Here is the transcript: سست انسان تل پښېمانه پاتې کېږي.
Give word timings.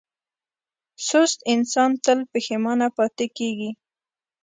سست 1.07 1.39
انسان 1.53 1.91
تل 2.03 2.19
پښېمانه 2.31 2.87
پاتې 2.97 3.25
کېږي. 3.37 3.71